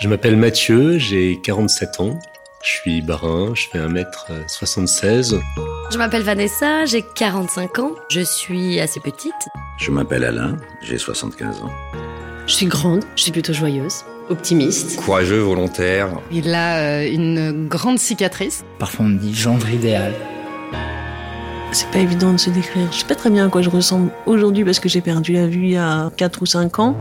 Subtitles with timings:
[0.00, 2.18] Je m'appelle Mathieu, j'ai 47 ans.
[2.62, 5.38] Je suis barin, je fais 1m76.
[5.92, 7.90] Je m'appelle Vanessa, j'ai 45 ans.
[8.08, 9.34] Je suis assez petite.
[9.78, 11.70] Je m'appelle Alain, j'ai 75 ans.
[12.46, 14.96] Je suis grande, je suis plutôt joyeuse, optimiste.
[14.96, 16.08] Courageux, volontaire.
[16.32, 18.64] Il a euh, une grande cicatrice.
[18.78, 20.14] Parfois on me dit gendre idéal.
[21.72, 22.90] C'est pas évident de se décrire.
[22.90, 25.46] Je sais pas très bien à quoi je ressemble aujourd'hui parce que j'ai perdu la
[25.46, 26.96] vue il y a 4 ou 5 ans.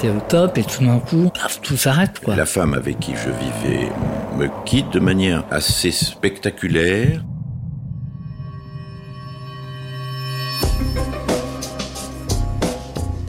[0.00, 2.36] T'es au top et tout d'un coup, paf, tout s'arrête quoi.
[2.36, 3.88] La femme avec qui je vivais
[4.36, 7.24] me quitte de manière assez spectaculaire.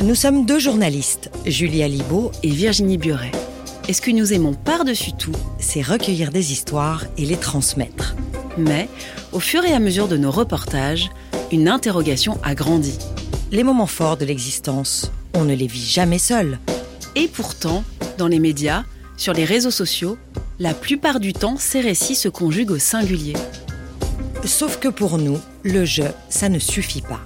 [0.04, 3.32] Nous sommes deux journalistes, Julia Libaud et Virginie Buret.
[3.88, 8.16] Et ce que nous aimons par-dessus tout, c'est recueillir des histoires et les transmettre?
[8.58, 8.88] Mais,
[9.32, 11.10] au fur et à mesure de nos reportages,
[11.52, 12.98] une interrogation a grandi.
[13.52, 16.60] Les moments forts de l'existence, on ne les vit jamais seuls.
[17.16, 17.84] Et pourtant,
[18.18, 18.84] dans les médias,
[19.18, 20.18] sur les réseaux sociaux,
[20.60, 23.34] la plupart du temps, ces récits se conjuguent au singulier.
[24.46, 27.20] Sauf que pour nous, le jeu, ça ne suffit pas.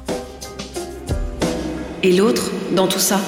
[2.02, 3.20] Et l'autre, dans tout ça?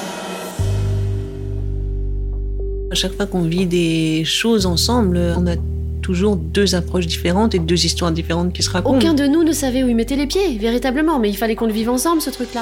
[2.91, 5.56] À chaque fois qu'on vit des choses ensemble, on a
[6.02, 8.97] toujours deux approches différentes et deux histoires différentes qui se racontent.
[8.97, 11.67] Aucun de nous ne savait où il mettait les pieds, véritablement, mais il fallait qu'on
[11.67, 12.61] le vive ensemble, ce truc-là.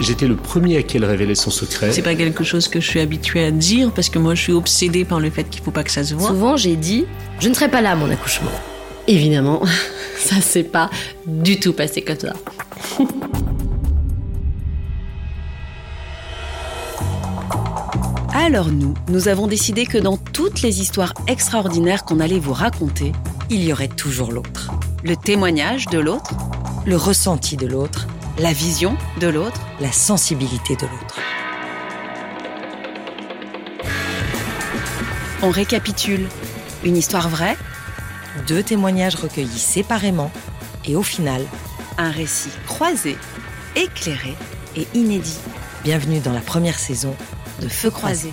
[0.00, 1.92] J'étais le premier à qui elle révélait son secret.
[1.92, 4.52] C'est pas quelque chose que je suis habituée à dire parce que moi je suis
[4.52, 6.28] obsédée par le fait qu'il faut pas que ça se voit.
[6.28, 7.04] Souvent, j'ai dit
[7.40, 8.50] Je ne serai pas là à mon accouchement.
[9.06, 9.62] Évidemment,
[10.18, 10.90] ça s'est pas
[11.26, 12.34] du tout passé comme ça.
[18.34, 23.12] Alors nous, nous avons décidé que dans toutes les histoires extraordinaires qu'on allait vous raconter,
[23.50, 24.70] il y aurait toujours l'autre.
[25.02, 26.30] Le témoignage de l'autre,
[26.86, 28.06] le ressenti de l'autre,
[28.38, 31.18] la vision de l'autre, la sensibilité de l'autre.
[35.42, 36.28] On récapitule.
[36.84, 37.56] Une histoire vraie,
[38.46, 40.30] deux témoignages recueillis séparément,
[40.84, 41.44] et au final,
[41.96, 43.16] un récit croisé,
[43.74, 44.36] éclairé
[44.76, 45.38] et inédit.
[45.82, 47.16] Bienvenue dans la première saison
[47.60, 48.32] de Feu croisé.